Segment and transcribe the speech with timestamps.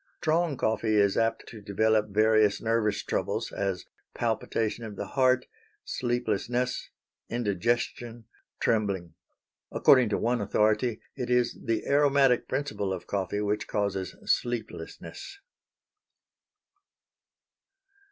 [0.17, 3.85] Strong coffee is apt to develop various nervous troubles, as
[4.15, 5.45] palpitation of the heart,
[5.85, 6.89] sleeplessness,
[7.29, 8.25] indigestion,
[8.59, 9.13] trembling.
[9.71, 15.37] According to one authority, it is the aromatic principle of coffee which causes sleeplessness.